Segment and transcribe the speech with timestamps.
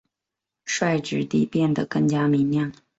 [0.65, 2.73] 率直地变得更加明亮！